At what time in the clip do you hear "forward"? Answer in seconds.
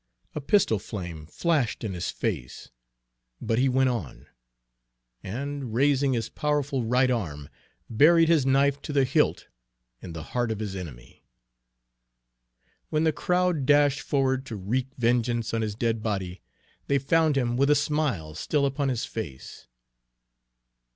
14.01-14.43